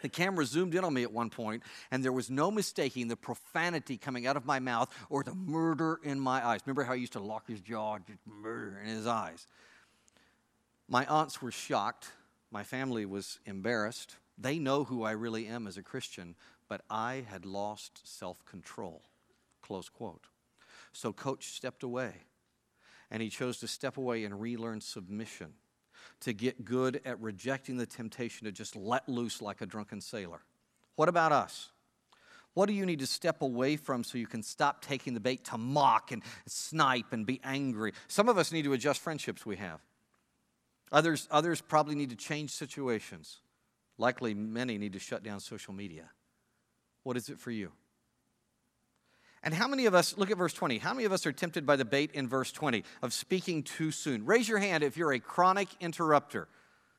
[0.00, 3.16] The camera zoomed in on me at one point, and there was no mistaking the
[3.16, 6.60] profanity coming out of my mouth or the murder in my eyes.
[6.64, 9.46] Remember how he used to lock his jaw, just murder in his eyes?
[10.88, 12.10] My aunts were shocked
[12.50, 14.16] my family was embarrassed.
[14.36, 16.34] They know who I really am as a Christian,
[16.68, 19.02] but I had lost self control.
[19.62, 20.26] Close quote.
[20.92, 22.12] So, coach stepped away,
[23.10, 25.52] and he chose to step away and relearn submission,
[26.20, 30.40] to get good at rejecting the temptation to just let loose like a drunken sailor.
[30.96, 31.70] What about us?
[32.54, 35.44] What do you need to step away from so you can stop taking the bait
[35.46, 37.92] to mock and snipe and be angry?
[38.08, 39.80] Some of us need to adjust friendships we have.
[40.92, 43.38] Others, others probably need to change situations.
[43.98, 46.10] Likely, many need to shut down social media.
[47.02, 47.72] What is it for you?
[49.42, 51.64] And how many of us, look at verse 20, how many of us are tempted
[51.64, 54.26] by the bait in verse 20 of speaking too soon?
[54.26, 56.48] Raise your hand if you're a chronic interrupter.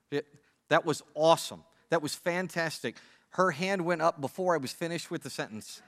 [0.09, 0.25] It,
[0.69, 1.63] that was awesome.
[1.89, 2.95] That was fantastic.
[3.31, 5.81] Her hand went up before I was finished with the sentence,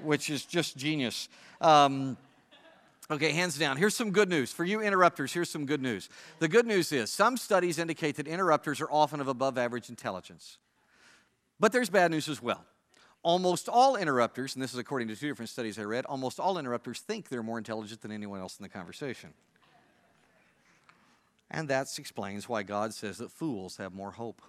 [0.00, 1.28] which is just genius.
[1.60, 2.16] Um,
[3.10, 3.76] Okay, hands down.
[3.76, 4.50] Here's some good news.
[4.52, 6.08] For you interrupters, here's some good news.
[6.40, 10.58] The good news is some studies indicate that interrupters are often of above average intelligence.
[11.60, 12.64] But there's bad news as well.
[13.22, 16.58] Almost all interrupters, and this is according to two different studies I read, almost all
[16.58, 19.30] interrupters think they're more intelligent than anyone else in the conversation.
[21.50, 24.42] And that explains why God says that fools have more hope.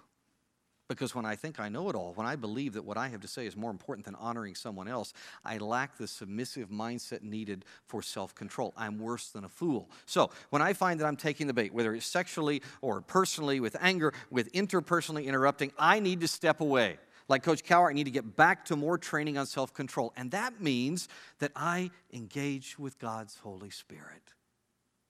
[0.88, 3.20] Because when I think I know it all, when I believe that what I have
[3.20, 5.12] to say is more important than honoring someone else,
[5.44, 8.72] I lack the submissive mindset needed for self control.
[8.74, 9.90] I'm worse than a fool.
[10.06, 13.76] So when I find that I'm taking the bait, whether it's sexually or personally, with
[13.80, 16.96] anger, with interpersonally interrupting, I need to step away.
[17.28, 20.14] Like Coach Cowher, I need to get back to more training on self control.
[20.16, 21.08] And that means
[21.40, 24.32] that I engage with God's Holy Spirit.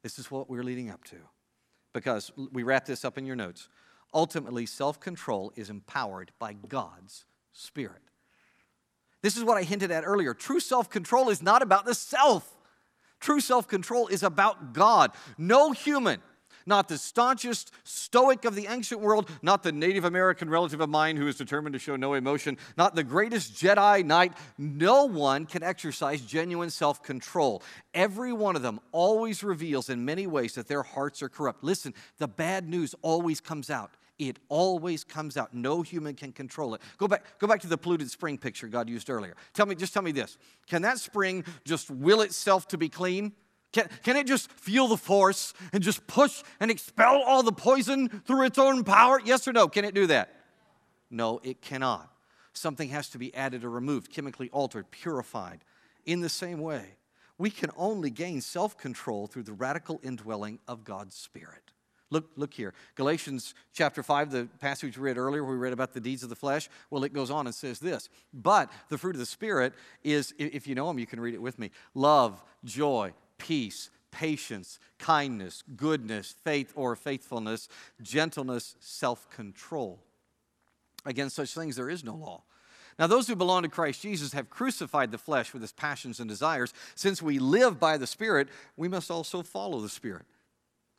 [0.02, 1.16] This is what we're leading up to.
[1.94, 3.68] Because we wrap this up in your notes.
[4.14, 8.02] Ultimately, self control is empowered by God's Spirit.
[9.22, 10.34] This is what I hinted at earlier.
[10.34, 12.56] True self control is not about the self,
[13.20, 15.12] true self control is about God.
[15.36, 16.20] No human,
[16.68, 21.16] not the staunchest stoic of the ancient world, not the Native American relative of mine
[21.16, 25.62] who is determined to show no emotion, not the greatest Jedi Knight, no one can
[25.62, 27.62] exercise genuine self control.
[27.94, 31.64] Every one of them always reveals in many ways that their hearts are corrupt.
[31.64, 33.90] Listen, the bad news always comes out.
[34.18, 35.54] It always comes out.
[35.54, 36.82] No human can control it.
[36.98, 39.36] Go back, go back to the polluted spring picture God used earlier.
[39.54, 40.38] Tell me, just tell me this.
[40.66, 43.32] Can that spring just will itself to be clean?
[43.72, 48.08] Can, can it just feel the force and just push and expel all the poison
[48.08, 49.20] through its own power?
[49.22, 49.68] Yes or no?
[49.68, 50.34] Can it do that?
[51.10, 52.10] No, it cannot.
[52.52, 55.64] Something has to be added or removed, chemically altered, purified.
[56.06, 56.96] In the same way,
[57.36, 61.72] we can only gain self control through the radical indwelling of God's Spirit.
[62.10, 62.72] Look, look here.
[62.94, 66.36] Galatians chapter 5, the passage we read earlier, we read about the deeds of the
[66.36, 66.70] flesh.
[66.90, 68.08] Well, it goes on and says this.
[68.32, 71.42] But the fruit of the Spirit is, if you know them, you can read it
[71.42, 77.68] with me love, joy, peace, patience, kindness, goodness, faith or faithfulness,
[78.02, 80.00] gentleness, self control.
[81.06, 82.42] Against such things, there is no law.
[82.98, 86.28] Now, those who belong to Christ Jesus have crucified the flesh with its passions and
[86.28, 86.74] desires.
[86.96, 90.26] Since we live by the Spirit, we must also follow the Spirit.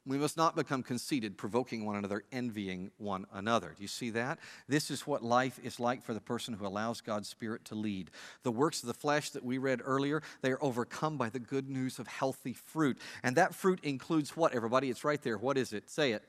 [0.09, 3.75] We must not become conceited, provoking one another, envying one another.
[3.77, 4.39] Do you see that?
[4.67, 8.09] This is what life is like for the person who allows God's Spirit to lead.
[8.41, 11.69] The works of the flesh that we read earlier, they are overcome by the good
[11.69, 12.97] news of healthy fruit.
[13.21, 14.89] And that fruit includes what, everybody?
[14.89, 15.37] It's right there.
[15.37, 15.91] What is it?
[15.91, 16.23] Say it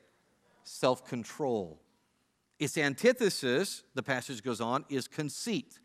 [0.63, 1.81] self control.
[2.59, 5.79] Its antithesis, the passage goes on, is conceit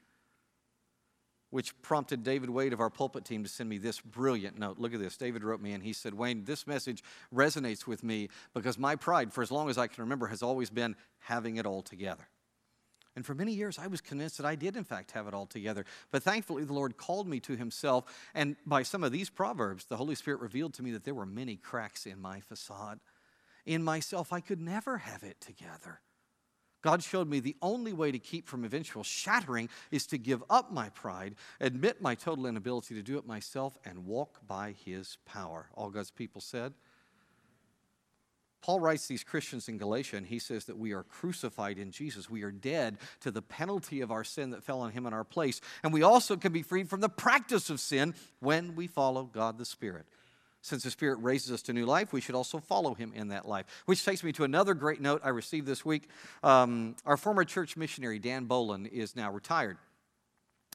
[1.51, 4.79] which prompted David Wade of our pulpit team to send me this brilliant note.
[4.79, 5.17] Look at this.
[5.17, 7.03] David wrote me and he said, Wayne, this message
[7.35, 10.71] resonates with me because my pride, for as long as I can remember, has always
[10.71, 12.29] been having it all together.
[13.17, 15.47] And for many years, I was convinced that I did, in fact, have it all
[15.47, 15.87] together.
[16.11, 18.05] But thankfully, the Lord called me to Himself.
[18.35, 21.25] And by some of these proverbs, the Holy Spirit revealed to me that there were
[21.25, 23.01] many cracks in my facade.
[23.65, 26.01] In myself, I could never have it together.
[26.87, 30.73] God showed me the only way to keep from eventual shattering is to give up
[30.73, 35.67] my pride, admit my total inability to do it myself, and walk by His power.
[35.75, 36.75] All God's people said.
[38.63, 42.31] Paul writes these Christians in Galatia, and he says that we are crucified in Jesus.
[42.31, 45.25] We are dead to the penalty of our sin that fell on him in our
[45.25, 45.61] place.
[45.83, 49.59] And we also can be freed from the practice of sin when we follow God
[49.59, 50.07] the Spirit.
[50.67, 53.47] Since the Spirit raises us to new life, we should also follow Him in that
[53.47, 53.67] life.
[53.87, 56.09] Which takes me to another great note I received this week.
[56.43, 59.79] Um, our former church missionary, Dan Bolin, is now retired.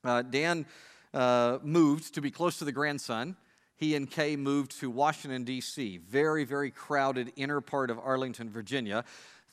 [0.02, 0.66] Uh, Dan
[1.14, 3.36] uh, moved to be close to the grandson.
[3.76, 9.04] He and Kay moved to Washington, D.C., very, very crowded inner part of Arlington, Virginia.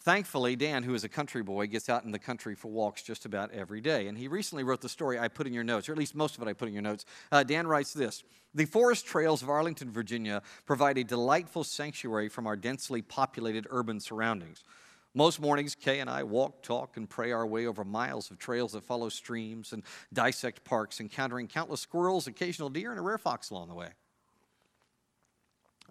[0.09, 3.27] Thankfully, Dan, who is a country boy, gets out in the country for walks just
[3.27, 4.07] about every day.
[4.07, 6.35] And he recently wrote the story I put in your notes, or at least most
[6.35, 7.05] of it I put in your notes.
[7.31, 12.47] Uh, Dan writes this The forest trails of Arlington, Virginia provide a delightful sanctuary from
[12.47, 14.65] our densely populated urban surroundings.
[15.13, 18.73] Most mornings, Kay and I walk, talk, and pray our way over miles of trails
[18.73, 19.83] that follow streams and
[20.15, 23.91] dissect parks, encountering countless squirrels, occasional deer, and a rare fox along the way.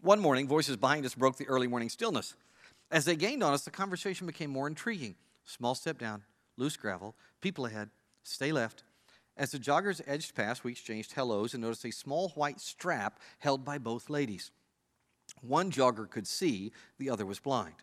[0.01, 2.33] One morning, voices behind us broke the early morning stillness.
[2.89, 5.15] As they gained on us, the conversation became more intriguing.
[5.45, 6.23] Small step down,
[6.55, 7.89] loose gravel, people ahead,
[8.23, 8.83] stay left.
[9.35, 13.63] As the joggers edged past, we exchanged hellos and noticed a small white strap held
[13.63, 14.51] by both ladies.
[15.41, 17.75] One jogger could see, the other was blind.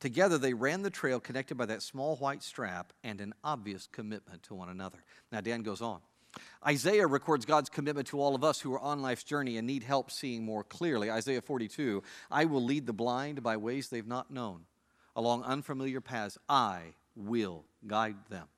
[0.00, 4.42] Together, they ran the trail connected by that small white strap and an obvious commitment
[4.44, 5.04] to one another.
[5.30, 6.00] Now, Dan goes on.
[6.66, 9.82] Isaiah records God's commitment to all of us who are on life's journey and need
[9.82, 11.10] help seeing more clearly.
[11.10, 14.62] Isaiah 42 I will lead the blind by ways they've not known.
[15.16, 18.48] Along unfamiliar paths, I will guide them.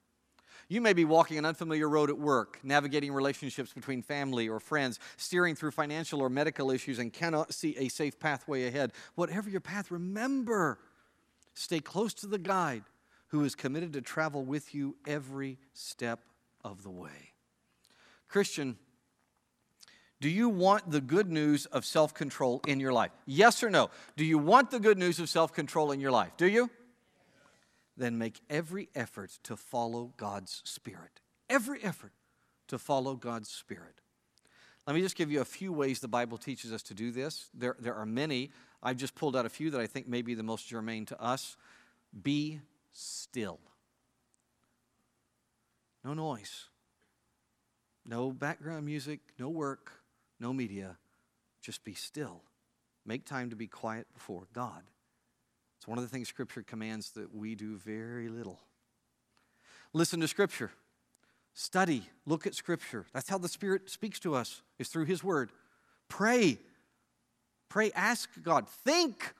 [0.68, 4.98] You may be walking an unfamiliar road at work, navigating relationships between family or friends,
[5.16, 8.92] steering through financial or medical issues, and cannot see a safe pathway ahead.
[9.14, 10.80] Whatever your path, remember,
[11.54, 12.82] stay close to the guide
[13.28, 16.20] who is committed to travel with you every step
[16.64, 17.35] of the way.
[18.28, 18.76] Christian,
[20.20, 23.10] do you want the good news of self control in your life?
[23.26, 23.90] Yes or no?
[24.16, 26.32] Do you want the good news of self control in your life?
[26.36, 26.70] Do you?
[27.96, 31.20] Then make every effort to follow God's Spirit.
[31.48, 32.12] Every effort
[32.68, 34.00] to follow God's Spirit.
[34.86, 37.48] Let me just give you a few ways the Bible teaches us to do this.
[37.52, 38.52] There, there are many.
[38.82, 41.20] I've just pulled out a few that I think may be the most germane to
[41.20, 41.56] us.
[42.22, 42.60] Be
[42.92, 43.58] still.
[46.04, 46.66] No noise.
[48.08, 49.90] No background music, no work,
[50.38, 50.96] no media.
[51.60, 52.42] Just be still.
[53.04, 54.82] Make time to be quiet before God.
[55.78, 58.60] It's one of the things Scripture commands that we do very little.
[59.92, 60.70] Listen to Scripture.
[61.54, 62.02] Study.
[62.26, 63.06] Look at Scripture.
[63.12, 65.50] That's how the Spirit speaks to us, is through His Word.
[66.08, 66.58] Pray.
[67.68, 67.90] Pray.
[67.94, 68.68] Ask God.
[68.68, 69.34] Think.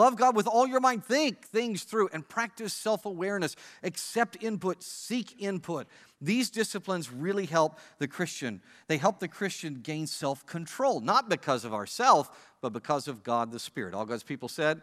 [0.00, 1.04] Love God with all your mind.
[1.04, 3.54] Think things through and practice self awareness.
[3.82, 4.82] Accept input.
[4.82, 5.86] Seek input.
[6.22, 8.62] These disciplines really help the Christian.
[8.88, 13.52] They help the Christian gain self control, not because of ourself, but because of God
[13.52, 13.92] the Spirit.
[13.92, 14.80] All God's people said,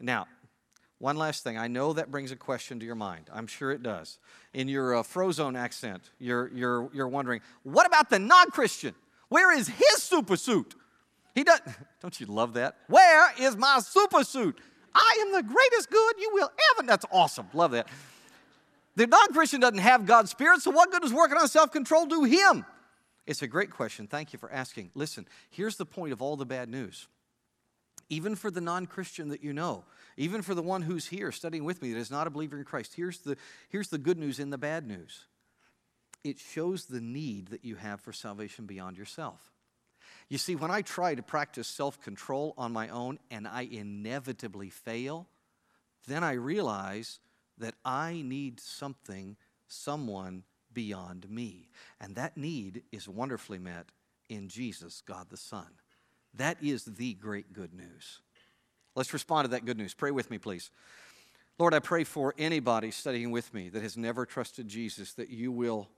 [0.00, 0.28] now,
[1.00, 1.58] one last thing.
[1.58, 3.28] I know that brings a question to your mind.
[3.32, 4.20] I'm sure it does.
[4.54, 8.94] In your uh, Frozone accent, you're, you're, you're wondering, what about the non Christian?
[9.28, 10.76] Where is his super suit?
[11.34, 11.68] He doesn't.
[12.00, 12.76] Don't you love that?
[12.88, 14.58] Where is my super suit?
[14.94, 16.86] I am the greatest good you will ever.
[16.86, 17.48] That's awesome.
[17.54, 17.88] Love that.
[18.96, 22.06] The non Christian doesn't have God's Spirit, so what good does working on self control
[22.06, 22.64] do him?
[23.26, 24.06] It's a great question.
[24.06, 24.90] Thank you for asking.
[24.94, 27.06] Listen, here's the point of all the bad news
[28.10, 29.84] even for the non Christian that you know,
[30.16, 32.64] even for the one who's here studying with me that is not a believer in
[32.64, 33.36] Christ, here's the,
[33.70, 35.26] here's the good news in the bad news.
[36.22, 39.40] It shows the need that you have for salvation beyond yourself.
[40.30, 44.70] You see, when I try to practice self control on my own and I inevitably
[44.70, 45.26] fail,
[46.06, 47.18] then I realize
[47.58, 51.68] that I need something, someone beyond me.
[52.00, 53.86] And that need is wonderfully met
[54.28, 55.66] in Jesus, God the Son.
[56.34, 58.20] That is the great good news.
[58.94, 59.94] Let's respond to that good news.
[59.94, 60.70] Pray with me, please.
[61.58, 65.50] Lord, I pray for anybody studying with me that has never trusted Jesus that you
[65.50, 65.88] will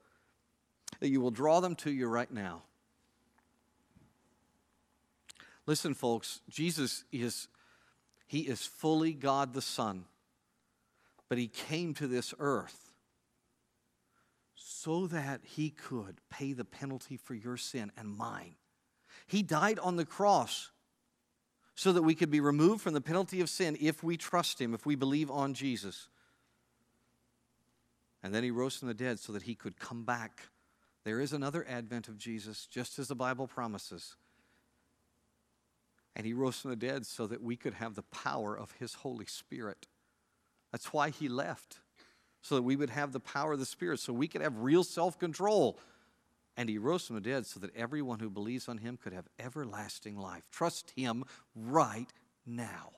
[1.01, 2.63] that you will draw them to you right now.
[5.67, 7.49] Listen, folks, Jesus is
[8.27, 10.07] he is fully God the Son,
[11.29, 12.95] but he came to this earth
[14.55, 18.55] so that he could pay the penalty for your sin and mine.
[19.27, 20.71] He died on the cross
[21.75, 24.75] so that we could be removed from the penalty of sin if we trust Him,
[24.75, 26.09] if we believe on Jesus.
[28.23, 30.49] And then He rose from the dead so that He could come back.
[31.05, 34.17] There is another advent of Jesus, just as the Bible promises.
[36.15, 38.95] And He rose from the dead so that we could have the power of His
[38.95, 39.87] Holy Spirit.
[40.71, 41.81] That's why He left,
[42.43, 44.85] so that we would have the power of the Spirit, so we could have real
[44.85, 45.79] self control
[46.57, 49.27] and he rose from the dead so that everyone who believes on him could have
[49.39, 50.43] everlasting life.
[50.51, 52.13] Trust him right
[52.45, 52.93] now.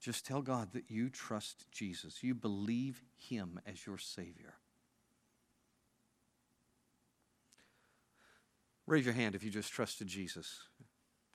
[0.00, 2.24] Just tell God that you trust Jesus.
[2.24, 4.54] You believe him as your Savior.
[8.86, 10.60] Raise your hand if you just trusted Jesus.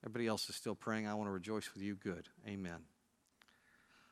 [0.03, 1.07] Everybody else is still praying.
[1.07, 1.95] I want to rejoice with you.
[1.95, 2.27] Good.
[2.47, 2.79] Amen.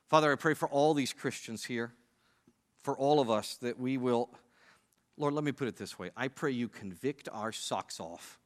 [0.08, 1.94] Father, I pray for all these Christians here
[2.84, 4.30] for all of us that we will,
[5.18, 6.12] Lord, let me put it this way.
[6.16, 8.40] I pray you convict our socks off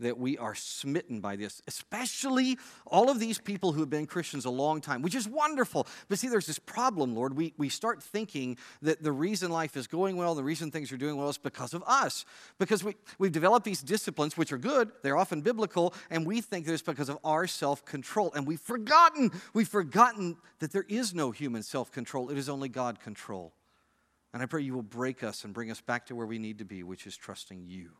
[0.00, 4.44] that we are smitten by this, especially all of these people who have been Christians
[4.44, 5.86] a long time, which is wonderful.
[6.08, 7.36] But see, there's this problem, Lord.
[7.36, 10.96] We, we start thinking that the reason life is going well, the reason things are
[10.96, 12.24] doing well is because of us.
[12.58, 16.66] Because we, we've developed these disciplines, which are good, they're often biblical, and we think
[16.66, 18.32] that it's because of our self control.
[18.34, 22.68] And we've forgotten, we've forgotten that there is no human self control, it is only
[22.68, 23.52] God control.
[24.32, 26.58] And I pray you will break us and bring us back to where we need
[26.58, 27.92] to be, which is trusting you.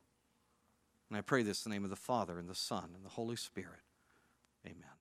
[1.14, 3.10] And I pray this in the name of the Father, and the Son, and the
[3.10, 3.84] Holy Spirit.
[4.66, 4.93] Amen.